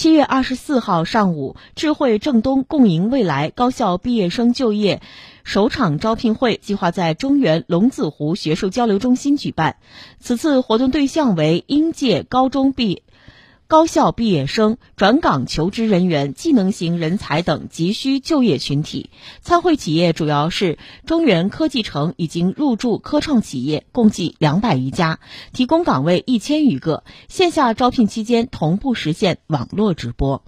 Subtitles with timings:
[0.00, 5.02] 七月二十四号上午，智慧正东共赢未来高校毕业生就业
[5.44, 9.76] 首场招聘会计划在中原龙子湖学术交流中心举办。
[10.18, 13.02] 此次活动对象为应届高中毕。
[13.70, 19.10] 高校毕业生、转岗求职人员、技能型人才等急需就业群体。
[19.42, 20.76] 参会企业主要是
[21.06, 25.20] 中原科技城已经入驻科创企业，共计两百余家，
[25.52, 27.04] 提供岗位一千余个。
[27.28, 30.42] 线下招聘期间同步实现网络直播。